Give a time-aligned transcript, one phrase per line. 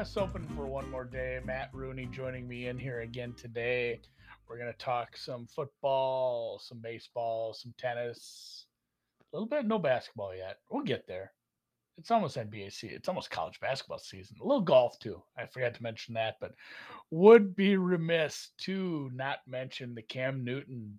[0.00, 0.16] U.S.
[0.16, 1.40] Open for one more day.
[1.44, 4.00] Matt Rooney joining me in here again today.
[4.48, 8.64] We're going to talk some football, some baseball, some tennis,
[9.20, 10.56] a little bit, no basketball yet.
[10.70, 11.32] We'll get there.
[11.98, 12.96] It's almost NBA season.
[12.96, 14.38] It's almost college basketball season.
[14.40, 15.22] A little golf too.
[15.36, 16.54] I forgot to mention that, but
[17.10, 20.98] would be remiss to not mention the Cam Newton.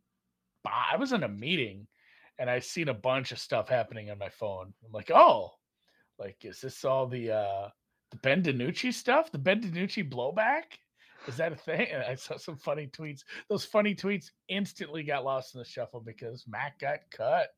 [0.63, 1.87] I was in a meeting
[2.37, 4.71] and I seen a bunch of stuff happening on my phone.
[4.85, 5.53] I'm like, oh,
[6.19, 7.69] like, is this all the uh
[8.11, 9.31] the Ben DiNucci stuff?
[9.31, 10.77] The Ben DiNucci blowback?
[11.27, 11.87] Is that a thing?
[11.91, 13.23] And I saw some funny tweets.
[13.49, 17.49] Those funny tweets instantly got lost in the shuffle because Mac got cut.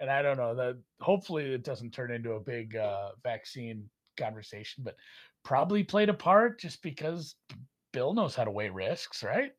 [0.00, 4.84] And I don't know that hopefully it doesn't turn into a big uh vaccine conversation,
[4.84, 4.96] but
[5.42, 7.36] probably played a part just because
[7.92, 9.52] Bill knows how to weigh risks, right?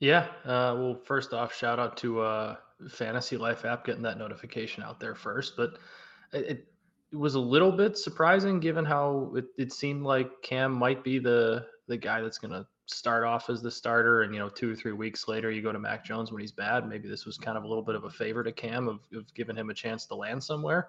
[0.00, 0.26] Yeah.
[0.44, 2.56] Uh, well, first off, shout out to uh,
[2.90, 5.56] Fantasy Life app getting that notification out there first.
[5.56, 5.78] But
[6.32, 6.66] it, it
[7.12, 11.66] was a little bit surprising given how it, it seemed like Cam might be the
[11.86, 14.76] the guy that's going to start off as the starter and you know two or
[14.76, 17.56] three weeks later you go to Mac Jones when he's bad maybe this was kind
[17.56, 20.06] of a little bit of a favor to Cam of, of giving him a chance
[20.06, 20.88] to land somewhere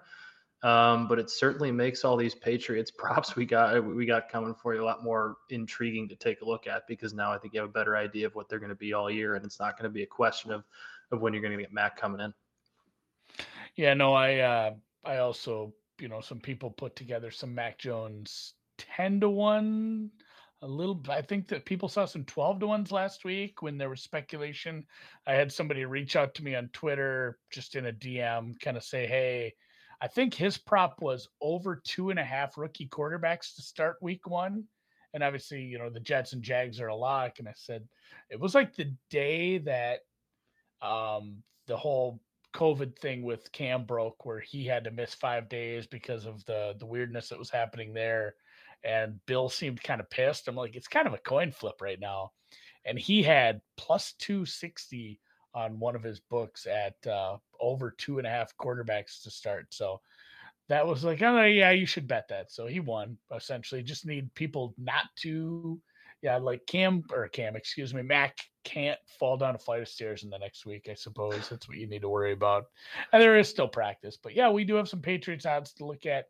[0.62, 4.74] um, but it certainly makes all these Patriots props we got we got coming for
[4.74, 7.60] you a lot more intriguing to take a look at because now I think you
[7.60, 9.78] have a better idea of what they're going to be all year and it's not
[9.78, 10.64] going to be a question of
[11.12, 12.32] of when you're going to get Mac coming in.
[13.76, 14.70] Yeah, no, I uh,
[15.04, 20.10] I also you know some people put together some Mac Jones ten to one.
[20.62, 23.88] A little, I think that people saw some twelve to ones last week when there
[23.88, 24.84] was speculation.
[25.26, 28.84] I had somebody reach out to me on Twitter, just in a DM, kind of
[28.84, 29.54] say, "Hey,
[30.02, 34.28] I think his prop was over two and a half rookie quarterbacks to start week
[34.28, 34.64] one."
[35.14, 37.38] And obviously, you know, the Jets and Jags are a lock.
[37.38, 37.88] And I said
[38.28, 40.00] it was like the day that
[40.82, 42.20] um, the whole
[42.54, 46.74] COVID thing with Cam broke, where he had to miss five days because of the
[46.78, 48.34] the weirdness that was happening there,
[48.84, 50.48] and Bill seemed kind of pissed.
[50.48, 52.32] I'm like, it's kind of a coin flip right now,
[52.84, 55.20] and he had plus two sixty
[55.54, 59.66] on one of his books at uh, over two and a half quarterbacks to start.
[59.70, 60.00] So
[60.68, 62.52] that was like, oh yeah, you should bet that.
[62.52, 63.82] So he won essentially.
[63.82, 65.80] Just need people not to
[66.22, 70.22] yeah, like Cam or Cam, excuse me, Mac can't fall down a flight of stairs
[70.22, 70.88] in the next week.
[70.90, 72.66] I suppose that's what you need to worry about.
[73.12, 76.04] And there is still practice, but yeah, we do have some Patriots odds to look
[76.04, 76.26] at.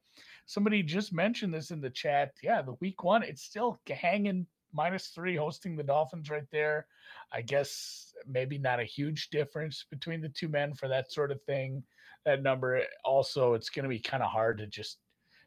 [0.46, 2.32] Somebody just mentioned this in the chat.
[2.42, 6.86] Yeah, the week one, it's still hanging minus three, hosting the Dolphins right there.
[7.32, 11.42] I guess maybe not a huge difference between the two men for that sort of
[11.42, 11.82] thing.
[12.24, 14.98] That number also, it's going to be kind of hard to just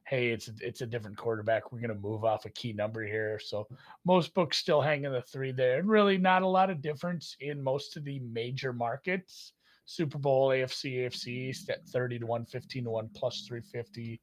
[0.06, 1.72] hey, it's it's a different quarterback.
[1.72, 3.40] We're going to move off a key number here.
[3.40, 3.68] So
[4.06, 7.64] most books still hanging the three there, and really not a lot of difference in
[7.64, 9.54] most of the major markets.
[9.86, 14.22] Super Bowl, AFC, AFC at 30 to 1, 15 to 1, plus 350.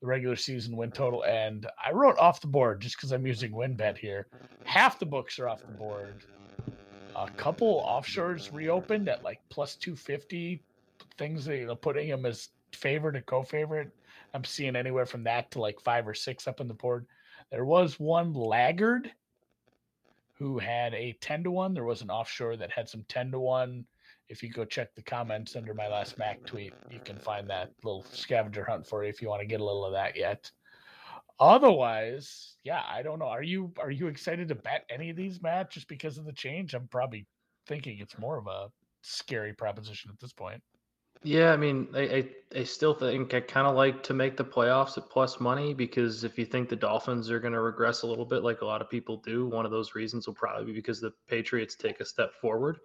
[0.00, 1.24] The regular season win total.
[1.24, 4.26] And I wrote off the board just because I'm using WynnBET here.
[4.64, 6.24] Half the books are off the board.
[7.14, 10.62] A couple offshores reopened at like plus 250.
[11.18, 13.90] Things that, you know, putting them as favorite or co-favorite.
[14.34, 17.06] I'm seeing anywhere from that to like five or six up in the board.
[17.50, 19.12] There was one laggard
[20.34, 21.74] who had a 10 to 1.
[21.74, 23.84] There was an offshore that had some 10 to 1.
[24.28, 27.70] If you go check the comments under my last Mac tweet, you can find that
[27.84, 30.50] little scavenger hunt for you if you want to get a little of that yet.
[31.38, 33.26] Otherwise, yeah, I don't know.
[33.26, 36.32] Are you are you excited to bet any of these, Matt, just because of the
[36.32, 36.72] change?
[36.72, 37.26] I'm probably
[37.66, 38.68] thinking it's more of a
[39.02, 40.62] scary proposition at this point.
[41.24, 44.44] Yeah, I mean, I, I, I still think I kind of like to make the
[44.44, 48.06] playoffs at plus money because if you think the Dolphins are going to regress a
[48.08, 50.72] little bit, like a lot of people do, one of those reasons will probably be
[50.72, 52.78] because the Patriots take a step forward.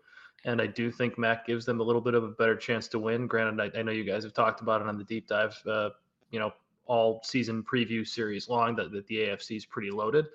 [0.45, 2.99] And I do think Mac gives them a little bit of a better chance to
[2.99, 3.25] win.
[3.25, 5.89] Granted, I, I know you guys have talked about it on the deep dive, uh,
[6.29, 6.53] you know,
[6.85, 10.27] all season preview series long that, that the AFC is pretty loaded.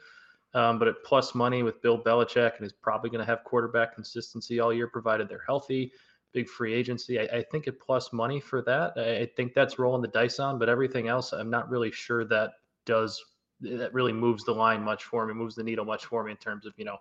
[0.55, 3.95] Um, but at plus money with Bill Belichick, and is probably going to have quarterback
[3.95, 5.93] consistency all year, provided they're healthy
[6.33, 7.19] big free agency.
[7.19, 8.97] I, I, think it plus money for that.
[8.97, 12.53] I think that's rolling the dice on, but everything else, I'm not really sure that
[12.85, 13.23] does
[13.61, 16.37] that really moves the line much for me, moves the needle much for me in
[16.37, 16.97] terms of you know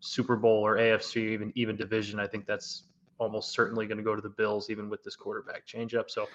[0.00, 2.20] Super Bowl or AFC, even even division.
[2.20, 2.84] I think that's
[3.18, 6.10] almost certainly going to go to the Bills, even with this quarterback changeup.
[6.10, 6.26] So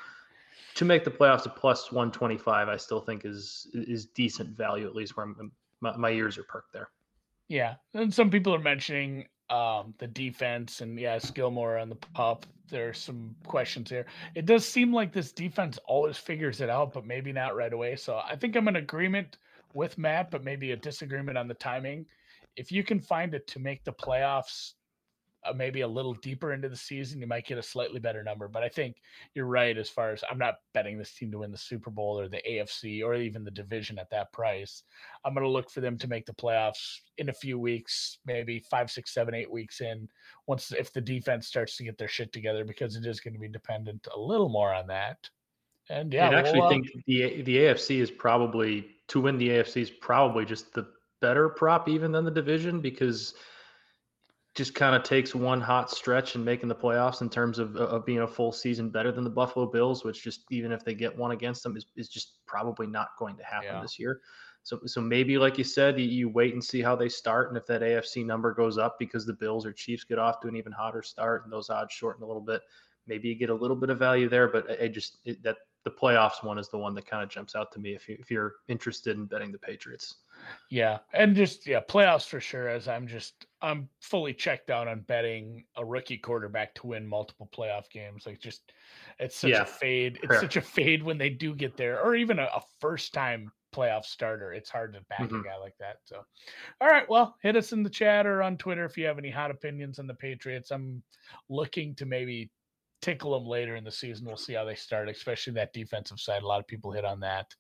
[0.76, 4.96] to make the playoffs a plus 125, I still think is is decent value, at
[4.96, 5.52] least where I'm,
[5.82, 6.90] my, my ears are perked there.
[7.50, 12.46] Yeah, and some people are mentioning um, the defense and yes, Gilmore on the pup.
[12.70, 14.06] There are some questions here.
[14.36, 17.96] It does seem like this defense always figures it out, but maybe not right away.
[17.96, 19.38] So I think I'm in agreement
[19.74, 22.06] with Matt, but maybe a disagreement on the timing.
[22.58, 24.74] If you can find it to make the playoffs
[25.56, 28.48] maybe a little deeper into the season, you might get a slightly better number.
[28.48, 28.98] But I think
[29.34, 32.20] you're right as far as I'm not betting this team to win the Super Bowl
[32.20, 34.84] or the AFC or even the division at that price.
[35.26, 38.60] I'm going to look for them to make the playoffs in a few weeks, maybe
[38.60, 40.08] five, six, seven, eight weeks in.
[40.48, 43.40] Once if the defense starts to get their shit together, because it is going to
[43.40, 45.18] be dependent a little more on that.
[45.90, 49.50] And yeah, I actually we'll, uh, think the the AFC is probably to win the
[49.50, 50.88] AFC is probably just the
[51.22, 53.34] better prop even than the division because
[54.58, 58.06] just kind of takes one hot stretch and making the playoffs in terms of, of
[58.08, 61.16] being a full season better than the Buffalo Bills, which just even if they get
[61.16, 63.82] one against them is, is just probably not going to happen Yeah.
[63.84, 64.20] this year.
[64.64, 67.58] So so maybe like you said, you, you wait and see how they start, and
[67.58, 70.56] if that AFC number goes up because the Bills or Chiefs get off to an
[70.56, 72.64] even hotter start and those odds shorten a little bit,
[73.06, 74.48] maybe you get a little bit of value there.
[74.48, 75.58] But uh, I, I just it, that
[75.88, 78.18] the playoffs one is the one that kind of jumps out to me if you
[78.20, 80.24] if you're interested in betting the Patriots.
[80.70, 82.68] Yeah, and just yeah, playoffs for sure.
[82.68, 87.50] As I'm just I'm fully checked out on betting a rookie quarterback to win multiple
[87.54, 88.26] playoff games.
[88.26, 88.72] Like just
[89.20, 90.20] it's such Yeah, a fade.
[90.24, 90.38] It's fair.
[90.38, 94.06] such a fade when they do get there, or even a, a first time playoff
[94.06, 94.54] starter.
[94.54, 95.44] It's hard to back Mhm.
[95.44, 95.98] a guy like that.
[96.06, 96.24] So,
[96.82, 99.32] all right, well, hit us in the chat or on Twitter if you have any
[99.32, 100.72] hot opinions on the Patriots.
[100.72, 101.04] I'm
[101.50, 102.52] looking to maybe
[103.02, 104.26] tickle them later in the season.
[104.26, 106.44] We'll see how they start, especially that defensive side.
[106.44, 107.54] A lot of people hit on that.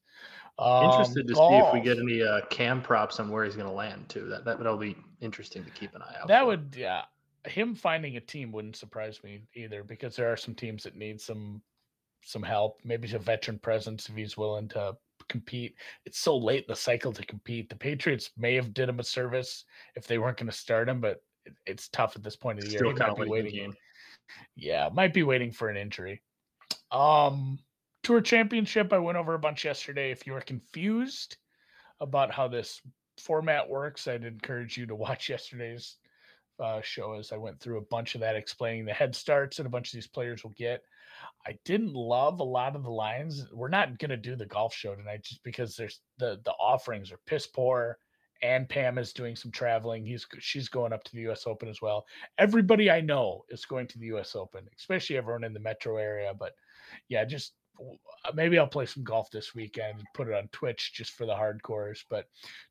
[0.59, 3.67] Um, Interested to see if we get any uh, cam props on where he's going
[3.67, 4.27] to land too.
[4.27, 6.27] That that would be interesting to keep an eye out.
[6.27, 6.47] That for.
[6.47, 7.03] would, yeah.
[7.45, 11.21] Him finding a team wouldn't surprise me either because there are some teams that need
[11.21, 11.61] some
[12.23, 12.79] some help.
[12.83, 14.97] Maybe a veteran presence if he's willing to
[15.29, 15.75] compete.
[16.05, 17.69] It's so late in the cycle to compete.
[17.69, 20.99] The Patriots may have did him a service if they weren't going to start him,
[20.99, 21.21] but
[21.65, 22.79] it's tough at this point of the year.
[22.79, 23.75] still kind of be late the waiting.
[24.55, 26.21] Yeah, might be waiting for an injury.
[26.91, 27.59] Um,
[28.03, 28.93] Tour Championship.
[28.93, 30.11] I went over a bunch yesterday.
[30.11, 31.37] If you are confused
[31.99, 32.81] about how this
[33.19, 35.97] format works, I'd encourage you to watch yesterday's
[36.59, 39.65] uh, show as I went through a bunch of that, explaining the head starts that
[39.65, 40.81] a bunch of these players will get.
[41.45, 43.45] I didn't love a lot of the lines.
[43.51, 47.11] We're not going to do the golf show tonight just because there's the the offerings
[47.11, 47.97] are piss poor.
[48.41, 50.05] And Pam is doing some traveling.
[50.05, 51.43] He's she's going up to the U.S.
[51.47, 52.05] Open as well.
[52.37, 54.35] Everybody I know is going to the U.S.
[54.35, 56.33] Open, especially everyone in the metro area.
[56.37, 56.53] But
[57.09, 60.93] yeah, just uh, maybe I'll play some golf this weekend and put it on Twitch
[60.93, 61.99] just for the hardcores.
[62.09, 62.25] But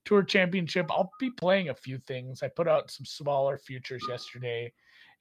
[0.05, 2.43] Tour Championship, I'll be playing a few things.
[2.43, 4.73] I put out some smaller futures yesterday.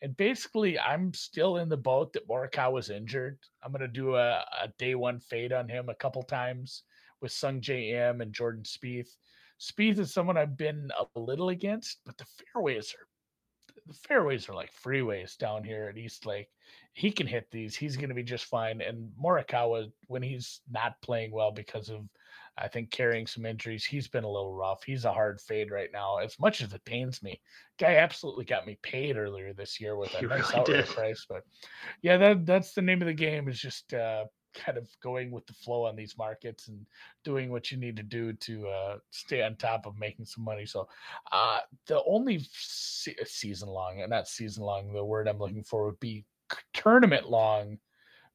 [0.02, 3.40] And basically, I'm still in the boat that Morikawa was injured.
[3.64, 6.84] I'm to do a, a day one fade on him a couple times
[7.22, 9.16] with Sungjae Im and Jordan Spieth.
[9.60, 13.08] Spieth is someone I've been a little against, but the fairways are
[13.88, 16.50] the fairways are like freeways down here at East Lake.
[16.94, 17.76] He can hit these.
[17.76, 18.82] He's going to be just fine.
[18.82, 22.08] And Morikawa, when he's not playing well because of,
[22.58, 24.84] I think, carrying some injuries, he's been a little rough.
[24.84, 26.18] He's a hard fade right now.
[26.18, 27.42] As much as it pains me,
[27.78, 30.96] guy absolutely got me paid earlier this year with a He nice really outright did.
[30.96, 31.26] price.
[31.30, 31.44] But
[32.02, 33.48] yeah, that that's the name of the game.
[33.50, 34.26] Is just uh,
[34.56, 36.86] kind of going with the flow on these markets and
[37.24, 40.66] doing what you need to do to uh, stay on top of making some money.
[40.66, 40.88] So
[41.32, 45.86] uh, the only se- season long, uh, not season long, the word I'm looking for
[45.86, 46.26] would be
[46.74, 47.78] tournament long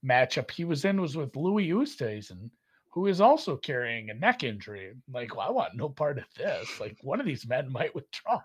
[0.04, 2.50] matchup he was in was with Louis Oosthuizen,
[2.92, 4.92] who is also carrying a neck injury.
[5.12, 6.80] Like, well, I want no part of this.
[6.80, 8.40] Like, one of these men might withdraw.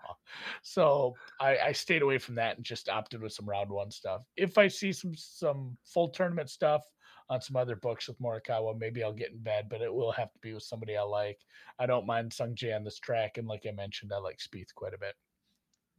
[0.62, 4.22] So I, I stayed away from that and just opted with some round one stuff.
[4.36, 6.82] If I see some some full tournament stuff
[7.28, 10.32] on some other books with Morikawa, maybe I'll get in bed, but it will have
[10.32, 11.38] to be with somebody I like.
[11.78, 14.74] I don't mind Sung Jae on this track, and like I mentioned, I like Spieth
[14.74, 15.14] quite a bit.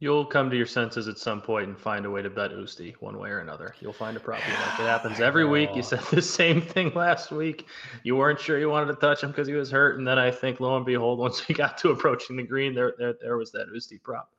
[0.00, 2.94] You'll come to your senses at some point and find a way to bet Usti
[3.00, 3.74] one way or another.
[3.80, 4.80] You'll find a prop like.
[4.80, 5.70] It happens every week.
[5.74, 7.66] You said the same thing last week.
[8.04, 10.30] You weren't sure you wanted to touch him because he was hurt, and then I
[10.30, 13.50] think lo and behold, once we got to approaching the green, there there, there was
[13.52, 14.30] that Usti prop.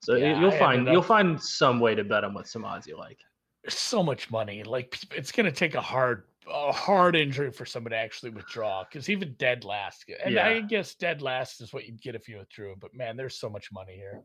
[0.00, 2.64] So Yeah, you'll I find ended you'll find some way to bet him with some
[2.64, 3.18] odds you like.
[3.64, 4.62] There's so much money.
[4.62, 8.84] Like it's going to take a hard, a hard injury for somebody to actually withdraw.
[8.84, 12.38] Because even dead last, and I guess dead last is what you'd get if you
[12.38, 12.76] withdrew.
[12.78, 14.22] But man, there's so much money here.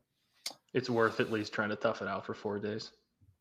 [0.73, 2.91] It's worth at least trying to tough it out for four days.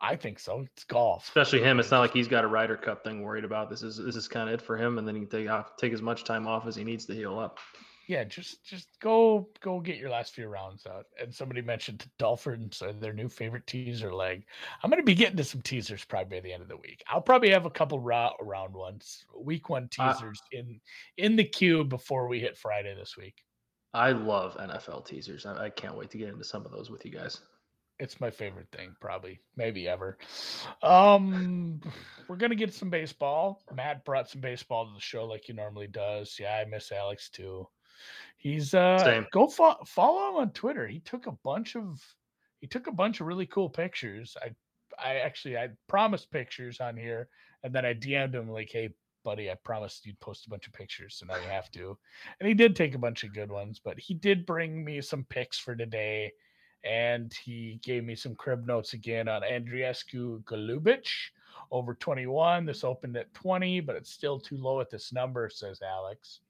[0.01, 0.67] I think so.
[0.73, 1.25] It's golf.
[1.25, 1.81] Especially him.
[1.81, 3.71] It's not like he's got a Ryder Cup thing worried about.
[3.71, 5.77] This is this is kind of it for him, and then he can take off
[5.77, 7.59] take as much time off as he needs to heal up.
[8.07, 11.07] Yeah, just just go go get your last few rounds out.
[11.21, 14.45] And somebody mentioned the Dolphins are their new favorite teaser leg.
[14.83, 17.03] I'm going to be getting to some teasers probably by the end of the week.
[17.09, 20.81] I'll probably have a couple ra- round ones, week one Uh, teasers in
[21.17, 23.43] in the queue before we hit Friday this week.
[23.93, 25.47] I love NFL teasers.
[25.47, 27.41] I, I can't wait to get into some of those with you guys.
[28.01, 30.19] It's my favorite thing, probably, maybe ever.
[30.83, 31.81] Um,
[32.29, 33.63] we're gonna get some baseball.
[33.73, 36.37] Matt brought some baseball to the show like he normally does.
[36.41, 37.69] Yeah, I miss Alex too.
[38.37, 39.27] He's uh Same.
[39.33, 40.87] go fo- follow him on Twitter.
[40.87, 42.03] He took a bunch of
[42.61, 44.37] he took a bunch of really cool pictures.
[44.43, 44.55] I
[45.03, 47.29] I actually I promised pictures on here,
[47.63, 48.91] and then I DM'd him like, "Hey,
[49.25, 51.99] buddy, I promised you'd post a bunch of pictures, so now you have to."
[52.41, 55.25] And he did take a bunch of good ones, but he did bring me some
[55.25, 56.33] pics for today,
[56.85, 61.09] and he gave me some crib notes again on Andreescu Golubic
[61.71, 62.67] over 21.
[62.67, 66.41] This opened at 20, but it's still too low at this number, says Alex.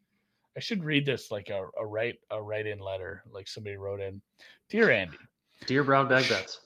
[0.56, 4.00] I should read this like a, a write a write in letter, like somebody wrote
[4.00, 4.22] in.
[4.68, 5.18] Dear Andy.
[5.66, 6.60] Dear Brown Bag Bets.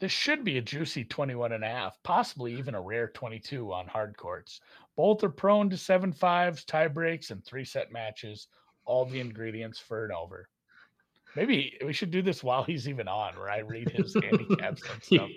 [0.00, 3.88] This should be a juicy 21 and a half, possibly even a rare 22 on
[3.88, 4.60] hard courts.
[4.96, 8.46] Both are prone to seven fives, tie breaks, and three set matches.
[8.84, 10.48] All the ingredients for an over.
[11.36, 15.02] Maybe we should do this while he's even on, where I read his handicaps and
[15.02, 15.30] stuff,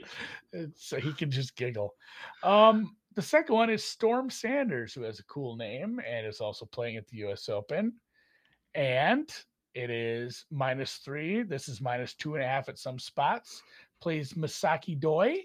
[0.75, 1.93] so he can just giggle.
[2.43, 6.65] Um, the second one is Storm Sanders, who has a cool name and is also
[6.65, 7.49] playing at the U.S.
[7.49, 7.93] Open,
[8.73, 9.29] and
[9.73, 11.43] it is minus three.
[11.43, 13.61] This is minus two and a half at some spots
[14.01, 15.37] plays Misaki Doi,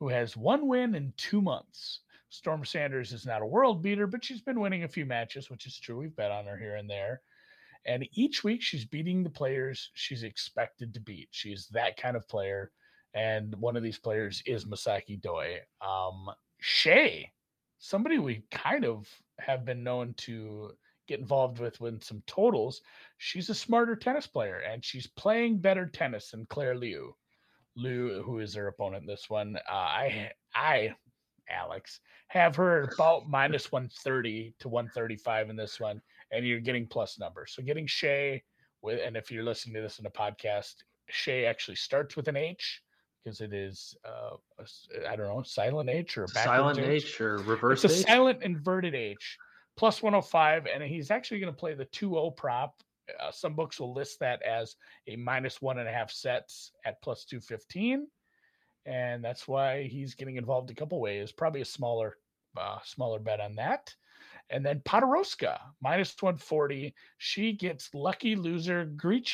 [0.00, 2.00] who has one win in two months.
[2.30, 5.66] Storm Sanders is not a world beater, but she's been winning a few matches, which
[5.66, 5.98] is true.
[5.98, 7.20] We've bet on her here and there.
[7.86, 11.28] And each week she's beating the players she's expected to beat.
[11.30, 12.72] She's that kind of player.
[13.12, 15.60] And one of these players is Misaki Doi.
[15.80, 16.30] Um,
[16.64, 17.28] Hsieh,
[17.78, 19.06] somebody we kind of
[19.38, 20.70] have been known to
[21.06, 22.80] get involved with with some totals.
[23.18, 27.14] She's a smarter tennis player and she's playing better tennis than Claire Liu.
[27.76, 29.56] Liu, who is her opponent in this one.
[29.68, 30.94] Uh, I, I,
[31.50, 37.18] Alex, have her about minus 130 to 135 in this one, and you're getting plus
[37.18, 37.52] numbers.
[37.54, 38.40] So getting Hsieh
[38.80, 40.76] with, and if you're listening to this in a podcast,
[41.12, 42.80] Hsieh actually starts with an H
[43.24, 44.36] because it is, uh,
[45.08, 47.84] I don't know, silent H or silent H, H or reverse.
[47.84, 49.38] It's a silent inverted H
[49.76, 52.74] plus 105, and he's actually going to play the 2 0 prop.
[53.20, 54.76] Uh, some books will list that as
[55.08, 58.06] a minus one and a half sets at plus 215
[58.86, 62.16] and that's why he's getting involved a couple ways probably a smaller
[62.56, 63.92] uh, smaller bet on that.
[64.50, 69.24] And then Podoroska minus 140 she gets lucky loser Greet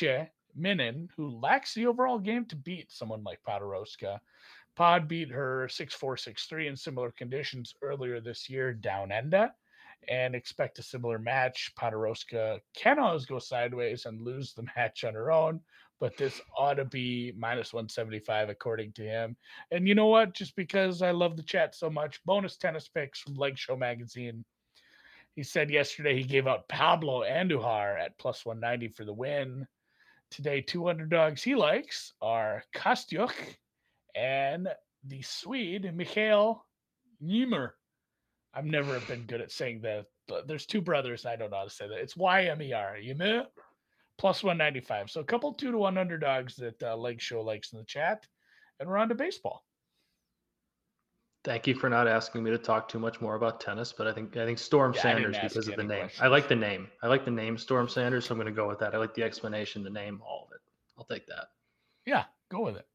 [0.59, 4.19] Minnen who lacks the overall game to beat someone like Podoroska
[4.75, 9.51] Pod beat her 6-4 in similar conditions earlier this year down enda
[10.07, 11.71] and expect a similar match.
[11.77, 15.59] Podoroska can always go sideways and lose the match on her own,
[15.99, 19.35] but this ought to be minus 175 according to him.
[19.71, 20.33] And you know what?
[20.33, 24.45] Just because I love the chat so much, bonus tennis picks from Leg Show Magazine.
[25.35, 29.67] He said yesterday he gave out Pablo Andujar at plus 190 for the win.
[30.31, 33.33] Today, two underdogs he likes are Kostyuk
[34.15, 34.69] and
[35.05, 36.65] the Swede Mikael
[37.21, 37.75] Ymer.
[38.53, 40.05] I've never been good at saying that.
[40.29, 41.25] but There's two brothers.
[41.25, 41.99] I don't know how to say that.
[41.99, 42.97] It's Y M E R.
[43.13, 43.45] Know,
[44.17, 45.11] plus 195.
[45.11, 48.25] So a couple two to one underdogs that uh, Leg Show likes in the chat.
[48.79, 49.65] And we're on to baseball.
[51.43, 54.13] Thank you for not asking me to talk too much more about tennis, but I
[54.13, 56.01] think I think Storm yeah, Sanders because of the name.
[56.01, 56.21] Questions.
[56.21, 56.87] I like the name.
[57.01, 58.93] I like the name Storm Sanders, so I'm going to go with that.
[58.93, 60.61] I like the explanation, the name, all of it.
[60.97, 61.47] I'll take that.
[62.05, 62.85] Yeah, go with it.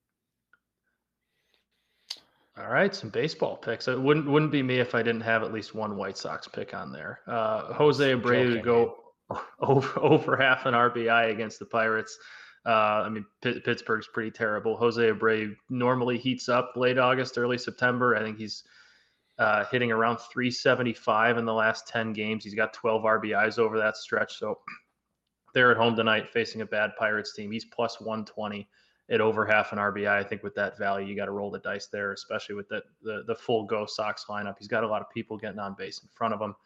[2.59, 3.89] All right, some baseball picks.
[3.89, 6.73] It wouldn't wouldn't be me if I didn't have at least one White Sox pick
[6.73, 7.21] on there.
[7.27, 8.97] Uh, Jose Abreu to go
[9.61, 12.17] over, over half an RBI against the Pirates.
[12.67, 14.77] Uh, I mean, P- Pittsburgh's pretty terrible.
[14.77, 18.17] Jose Abreu normally heats up late August, early September.
[18.17, 18.65] I think he's
[19.39, 22.43] uh, hitting around 375 in the last 10 games.
[22.43, 24.39] He's got 12 RBIs over that stretch.
[24.39, 24.59] So
[25.55, 27.53] they're at home tonight facing a bad Pirates team.
[27.53, 28.69] He's plus 120
[29.11, 30.09] at over half an RBI.
[30.09, 32.83] I think with that value, you got to roll the dice there, especially with the,
[33.03, 34.57] the, the full go Sox lineup.
[34.59, 36.57] He's got a lot of people getting on base in front of him.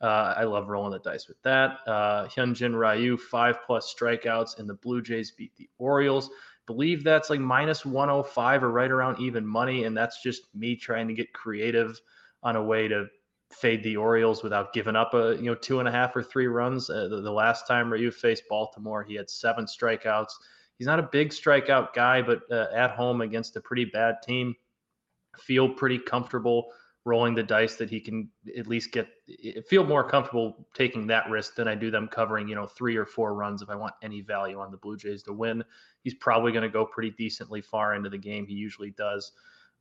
[0.00, 1.78] Uh, I love rolling the dice with that.
[1.86, 6.30] Uh, Hyunjin Ryu, five plus strikeouts, and the Blue Jays beat the Orioles.
[6.66, 9.84] Believe that's like minus 105 or right around even money.
[9.84, 12.00] And that's just me trying to get creative
[12.42, 13.06] on a way to
[13.50, 16.48] fade the Orioles without giving up a you know two and a half or three
[16.48, 16.90] runs.
[16.90, 20.32] Uh, the, the, last time Ryu faced Baltimore, he had seven strikeouts
[20.78, 24.54] he's not a big strikeout guy, but uh, at home against a pretty bad team,
[25.38, 26.66] feel pretty comfortable
[27.04, 29.08] rolling the dice that he can at least get
[29.68, 33.04] feel more comfortable taking that risk than I do them covering, you know, three or
[33.04, 35.62] four runs if I want any value on the Blue Jays to win.
[36.02, 38.46] He's probably going to go pretty decently far into the game.
[38.46, 39.32] He usually does.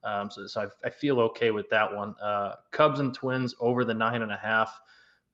[0.04, 2.14] Um, so, so I, I, feel okay with that one.
[2.22, 4.78] Uh, Cubs and Twins over the nine and a half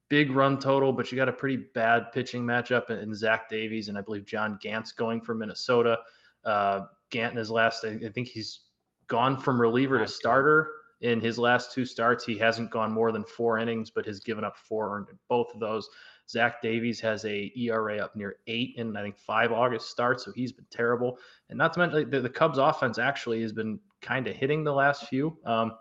[0.09, 3.97] big run total, but you got a pretty bad pitching matchup in, Zach Davies and
[3.97, 5.97] I believe John Gant's going for Minnesota.
[6.45, 8.59] Uh, Gant in his last, I, I think he's
[9.07, 10.69] gone from reliever to starter
[11.01, 12.25] in his last two starts.
[12.25, 15.53] He hasn't gone more than four innings, but has given up four earned in both
[15.53, 15.89] of those.
[16.29, 20.31] Zach Davies has a ERA up near eight in I think five August starts, so
[20.31, 21.17] he's been terrible.
[21.49, 24.73] And not to mention the, the Cubs offense actually has been kind of hitting the
[24.73, 25.37] last few.
[25.45, 25.73] Um,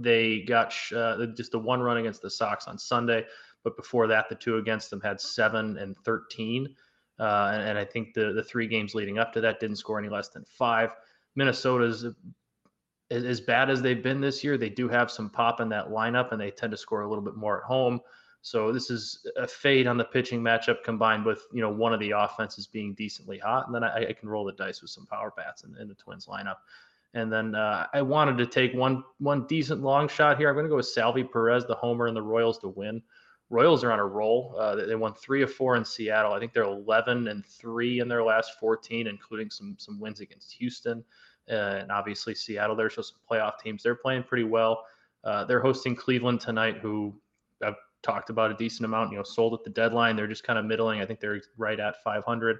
[0.00, 3.24] they got uh, just the one run against the Sox on Sunday,
[3.62, 6.74] but before that, the two against them had seven and thirteen.
[7.20, 9.98] Uh, and, and, I think the the three games leading up to that didn't score
[9.98, 10.90] any less than five.
[11.34, 12.06] Minnesota's
[13.10, 16.32] as bad as they've been this year, they do have some pop in that lineup,
[16.32, 18.00] and they tend to score a little bit more at home.
[18.42, 22.00] So this is a fade on the pitching matchup combined with you know one of
[22.00, 25.06] the offenses being decently hot, and then I, I can roll the dice with some
[25.06, 26.56] power bats in, in the Twins lineup.
[27.14, 30.48] And then uh, I wanted to take one one decent long shot here.
[30.48, 33.02] I'm going to go with Salvy Perez, the homer, and the Royals to win.
[33.50, 34.54] Royals are on a roll.
[34.58, 36.34] Uh, they won three of four in Seattle.
[36.34, 40.52] I think they're 11 and three in their last 14, including some some wins against
[40.52, 41.02] Houston
[41.48, 42.76] and obviously Seattle.
[42.76, 43.82] There's just some playoff teams.
[43.82, 44.84] They're playing pretty well.
[45.24, 47.14] Uh, they're hosting Cleveland tonight, who
[47.64, 49.10] I've talked about a decent amount.
[49.10, 50.16] You know, sold at the deadline.
[50.16, 51.00] They're just kind of middling.
[51.00, 52.58] I think they're right at 500.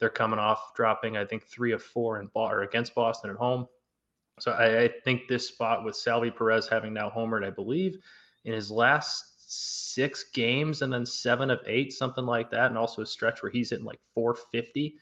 [0.00, 3.66] They're coming off dropping, I think, three of four in or against Boston at home.
[4.40, 7.98] So I, I think this spot with Salvy Perez having now homered, I believe,
[8.44, 13.02] in his last six games and then seven of eight, something like that, and also
[13.02, 14.96] a stretch where he's hitting like 450.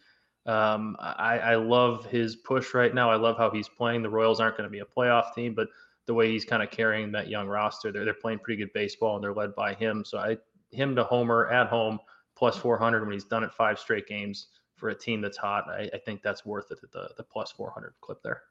[0.46, 3.10] Um, I, I love his push right now.
[3.10, 4.02] I love how he's playing.
[4.02, 5.68] The Royals aren't going to be a playoff team, but
[6.06, 9.16] the way he's kind of carrying that young roster, they're they're playing pretty good baseball
[9.16, 10.04] and they're led by him.
[10.04, 10.36] So I
[10.70, 11.98] him to homer at home
[12.36, 15.64] plus 400 when he's done it five straight games for a team that's hot.
[15.68, 18.42] I, I think that's worth it the the plus 400 clip there.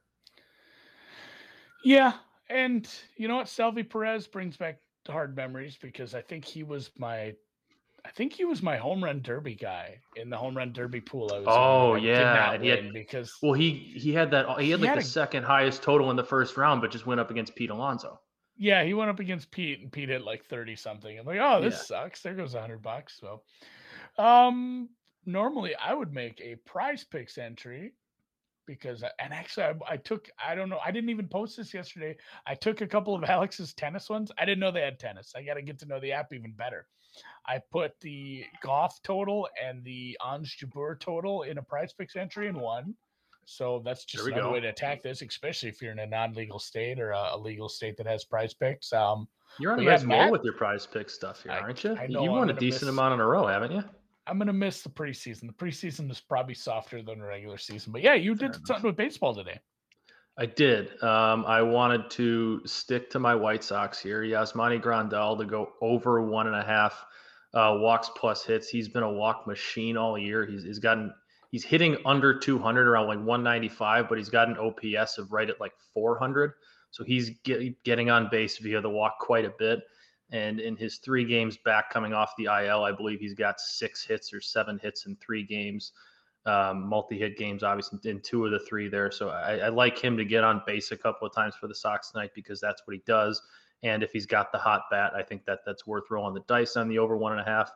[1.83, 2.13] Yeah,
[2.49, 6.91] and you know what, Salvy Perez brings back hard memories because I think he was
[6.97, 7.35] my
[8.05, 11.31] I think he was my home run derby guy in the home run derby pool.
[11.33, 14.79] I was oh yeah, and he had, because well he he had that he had
[14.79, 17.19] he like had the a, second highest total in the first round, but just went
[17.19, 18.19] up against Pete Alonso.
[18.57, 21.17] Yeah, he went up against Pete, and Pete hit like thirty something.
[21.17, 22.03] I'm like, oh, this yeah.
[22.03, 22.21] sucks.
[22.21, 23.19] There goes a hundred bucks.
[23.19, 23.41] So,
[24.23, 24.89] um,
[25.25, 27.93] normally I would make a Prize Picks entry
[28.67, 32.15] because and actually I, I, took I don't know I didn't even post this yesterday.
[32.45, 34.31] I took a couple of Alex's tennis ones.
[34.37, 35.33] I didn't know they had tennis.
[35.35, 36.87] I got to get to know the app even better.
[37.47, 42.47] I put the golf total and the Ons Jabeur total in a Prize Picks entry
[42.47, 42.95] in one.
[43.45, 44.53] So that's just another go.
[44.53, 47.69] way to attack this, especially if you're in a non-legal state or a, a legal
[47.69, 48.91] state that has Prize Picks.
[48.91, 49.27] Um,
[49.59, 51.95] you're on a nice roll with your Prize Pick stuff here, aren't you?
[51.95, 53.83] I know, you won a decent miss, amount in a row, haven't you?
[54.27, 55.41] I'm gonna miss the preseason.
[55.41, 58.67] The preseason is probably softer than the regular season, but yeah, you Fair did enough.
[58.67, 59.59] something with baseball today.
[60.37, 61.01] I did.
[61.01, 64.21] Um, I wanted to stick to my White Sox here.
[64.21, 67.05] Yasmani Grandal to go over one and a half
[67.53, 68.67] uh, walks plus hits.
[68.67, 70.45] He's been a walk machine all year.
[70.45, 71.13] He's, he's gotten
[71.51, 75.61] he's hitting under 200 around like 195, but he's got an OPS of right at
[75.61, 76.51] like 400.
[76.91, 79.79] So he's get, getting on base via the walk quite a bit.
[80.31, 84.03] And in his three games back coming off the IL, I believe he's got six
[84.03, 85.93] hits or seven hits in three games,
[86.45, 89.11] um, multi hit games, obviously, in two of the three there.
[89.11, 91.75] So I, I like him to get on base a couple of times for the
[91.75, 93.41] Sox tonight because that's what he does.
[93.83, 96.75] And if he's got the hot bat, I think that that's worth rolling the dice
[96.75, 97.71] on the over one and a half.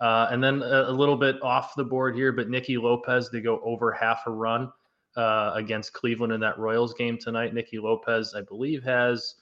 [0.00, 3.40] Uh, and then a, a, little bit off the board here, but Nicky Lopez, they
[3.40, 4.72] go over half a run
[5.16, 7.54] uh, against Cleveland in that Royals game tonight.
[7.54, 9.36] Nicky Lopez, I believe, has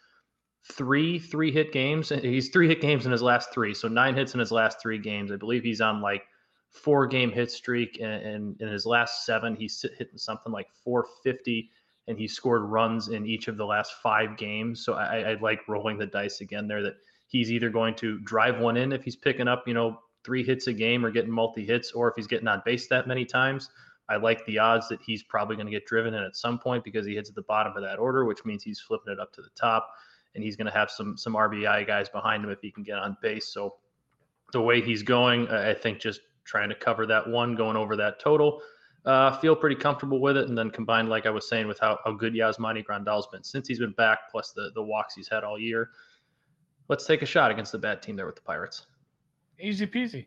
[0.72, 2.10] three three hit games.
[2.10, 4.98] He's three hit games in his last three, so nine hits in his last three
[4.98, 5.32] games.
[5.32, 6.24] I believe he's on like
[6.70, 11.70] four game hit streak, and, and in his last seven, he's hitting something like 450
[12.08, 14.84] and he scored runs in each of the last five games.
[14.84, 16.96] So I, I like rolling the dice again there that
[17.28, 20.66] he's either going to drive one in if he's picking up, you know, three hits
[20.66, 23.70] a game or getting multi hits, or if he's getting on base that many times.
[24.08, 26.82] I like the odds that he's probably going to get driven in at some point
[26.82, 29.32] because he hits at the bottom of that order, which means he's flipping it up
[29.34, 29.88] to the top,
[30.34, 32.98] and he's going to have some some RBI guys behind him if he can get
[32.98, 33.46] on base.
[33.52, 33.76] So
[34.52, 38.20] the way he's going, I think just trying to cover that one, going over that
[38.20, 38.60] total
[39.04, 40.48] uh, feel pretty comfortable with it.
[40.48, 43.68] And then combined, like I was saying, with how, how good Yasmani Grandal's been since
[43.68, 45.90] he's been back, plus the, the walks he's had all year.
[46.88, 48.86] Let's take a shot against the bad team there with the Pirates.
[49.58, 50.26] Easy peasy.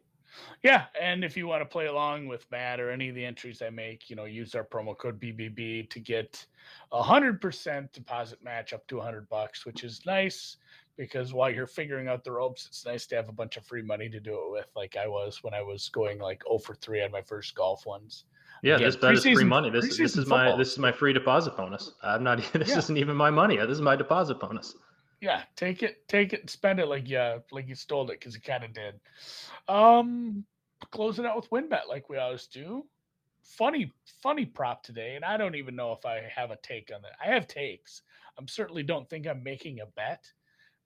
[0.63, 3.62] Yeah, and if you want to play along with Matt or any of the entries
[3.62, 6.45] I make, you know, use our promo code BBB to get
[6.93, 10.56] a hundred percent deposit match up to a hundred bucks, which is nice
[10.97, 13.82] because while you're figuring out the ropes, it's nice to have a bunch of free
[13.82, 16.76] money to do it with, like I was when I was going like 0 for
[16.76, 18.23] three on my first golf ones.
[18.62, 19.69] Yeah, Again, this bet is free money.
[19.69, 21.91] This, this is my this is my free deposit bonus.
[22.02, 22.39] I'm not.
[22.54, 22.78] This yeah.
[22.78, 23.58] isn't even my money.
[23.58, 24.76] This is my deposit bonus.
[25.19, 28.41] Yeah, take it, take it, spend it like yeah, like you stole it because you
[28.41, 28.99] kind of did.
[29.67, 30.45] Um,
[30.91, 32.86] close it out with WynnBET like we always do.
[33.43, 33.91] Funny,
[34.22, 37.12] funny prop today, and I don't even know if I have a take on that.
[37.24, 38.04] I have takes.
[38.38, 40.26] I'm certainly don't think I'm making a bet,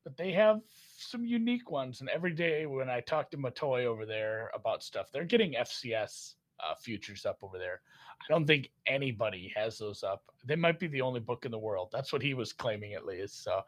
[0.04, 0.62] but they have
[0.98, 2.02] some unique ones.
[2.02, 6.34] And every day when I talk to Matoy over there about stuff, they're getting FCS
[6.60, 7.82] uh, futures up over there.
[8.20, 10.24] I don't think anybody has those up.
[10.46, 11.90] They might be the only book in the world.
[11.92, 13.44] That's what he was claiming at least.
[13.44, 13.62] So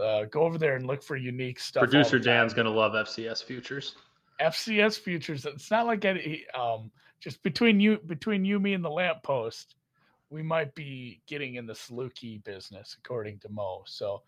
[0.00, 1.82] uh, go over there and look for unique stuff.
[1.82, 3.96] Producer Dan's gonna love FCS futures.
[4.40, 5.44] FCS futures.
[5.46, 9.74] It's not like any um, just between you between you, me, and the lamppost.
[10.30, 13.82] We might be getting in the Saluki business, according to Mo.
[13.86, 14.22] So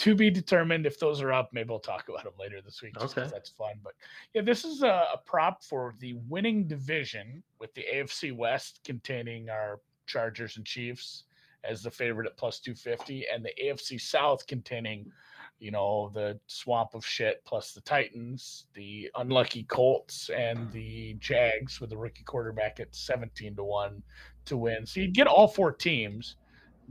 [0.00, 1.50] to be determined if those are up.
[1.52, 2.98] Maybe we'll talk about them later this week.
[3.00, 3.74] okay, that's fun.
[3.82, 3.92] But
[4.34, 9.50] yeah, this is a, a, prop for the winning division with the AFC West containing
[9.50, 11.24] our Chargers and Chiefs
[11.64, 15.12] as the favorite at plus two fifty, and the AFC South containing,
[15.60, 21.80] you know, the swamp of shit plus the Titans, the unlucky Colts, and the Jags
[21.80, 24.02] with the rookie quarterback at seventeen to one
[24.46, 24.86] to win.
[24.86, 26.36] So you'd get all four teams,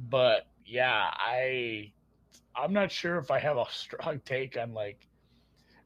[0.09, 1.91] but yeah, I
[2.55, 5.07] I'm not sure if I have a strong take on like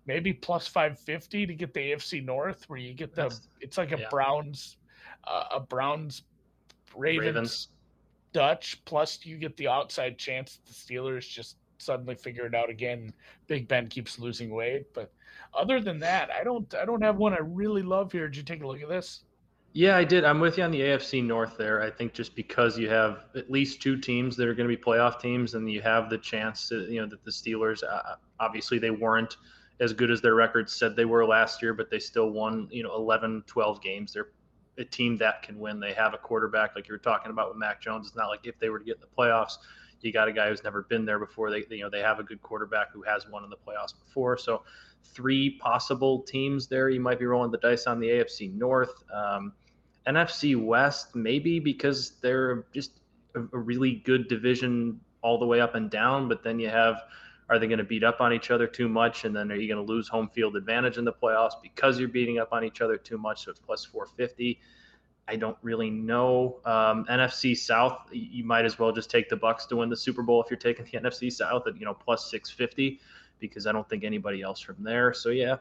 [0.06, 3.94] maybe plus 550 to get the AFC North, where you get the That's, it's like
[3.94, 4.10] a yeah.
[4.10, 4.78] Browns,
[5.26, 6.24] uh, a Browns
[6.96, 7.68] Ravens, Ravens,
[8.34, 13.14] Dutch, plus you get the outside chance the Steelers just suddenly figure it out again.
[13.48, 15.12] Big Ben keeps losing weight, but
[15.54, 18.28] other than that, I don't I don't have one I really love here.
[18.28, 19.24] Did you take a look at this?
[19.76, 20.24] Yeah, I did.
[20.24, 21.82] I'm with you on the AFC North there.
[21.82, 24.82] I think just because you have at least two teams that are going to be
[24.82, 28.78] playoff teams, and you have the chance to, you know, that the Steelers, uh, obviously
[28.78, 29.38] they weren't
[29.80, 32.84] as good as their record said they were last year, but they still won, you
[32.84, 34.14] know, 11, 12 games.
[34.14, 34.30] They're
[34.78, 35.80] a team that can win.
[35.80, 38.08] They have a quarterback like you were talking about with Mac Jones.
[38.08, 39.58] It's not like if they were to get in the playoffs,
[40.04, 41.52] you got a guy who's never been there before.
[41.52, 44.38] They, you know, they have a good quarterback who has won in the playoffs before.
[44.38, 44.64] So,
[45.14, 46.90] three possible teams there.
[46.90, 49.04] You might be rolling the dice on the AFC North.
[49.14, 49.54] Um,
[50.08, 53.00] NFC West, maybe because they're just
[53.36, 56.28] a, a really good division all the way up and down.
[56.28, 57.04] But then you have,
[57.50, 59.24] are they going to beat up on each other too much?
[59.24, 62.10] And then are you going to lose home field advantage in the playoffs because you're
[62.10, 63.46] beating up on each other too much?
[63.46, 64.60] So it's plus 450.
[65.28, 66.60] I don't really know.
[66.66, 70.22] Um, NFC South, you might as well just take the Bucs to win the Super
[70.22, 73.00] Bowl if you're taking the NFC South at you know plus 650
[73.40, 75.14] because I don't think anybody else from there.
[75.14, 75.58] So yeah,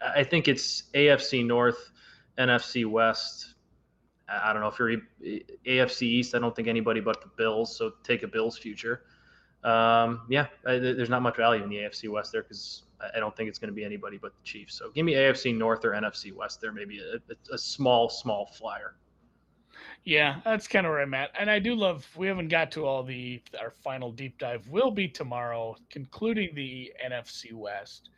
[0.00, 1.90] I think it's AFC North
[2.38, 3.54] NFC West.
[4.28, 4.96] I don't know if you're
[5.66, 6.34] AFC East.
[6.34, 7.76] I don't think anybody but the Bills.
[7.76, 9.02] So take a Bills future.
[9.64, 12.82] Um, yeah, I, there's not much value in the AFC West there because
[13.14, 14.74] I don't think it's going to be anybody but the Chiefs.
[14.74, 16.60] So give me AFC North or NFC West.
[16.60, 18.94] There maybe a, a small, small flyer.
[20.04, 22.08] Yeah, that's kind of where I'm at, and I do love.
[22.16, 24.66] We haven't got to all the our final deep dive.
[24.68, 28.10] Will be tomorrow, concluding the NFC West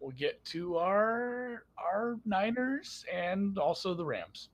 [0.00, 4.48] we'll get to our our Niners and also the Rams.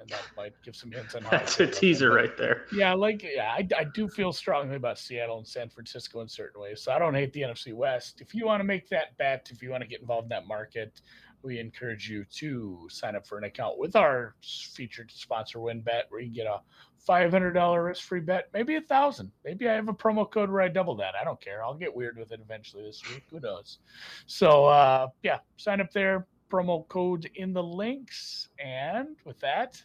[0.00, 2.66] And that might give some hints on how that's a teaser right there.
[2.72, 6.60] Yeah, like yeah, I, I do feel strongly about Seattle and San Francisco in certain
[6.60, 6.82] ways.
[6.82, 8.20] So I don't hate the NFC West.
[8.20, 10.46] If you want to make that bet, if you want to get involved in that
[10.46, 11.00] market,
[11.42, 16.20] we encourage you to sign up for an account with our featured sponsor WynnBET, where
[16.20, 16.60] you can get a
[17.08, 19.30] $500 risk free bet, maybe a thousand.
[19.44, 21.14] Maybe I have a promo code where I double that.
[21.20, 21.64] I don't care.
[21.64, 23.24] I'll get weird with it eventually this week.
[23.30, 23.78] Who knows?
[24.26, 26.26] So, uh, yeah, sign up there.
[26.50, 28.48] Promo code in the links.
[28.58, 29.82] And with that,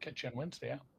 [0.00, 0.68] catch you on Wednesday.
[0.68, 0.89] Yeah.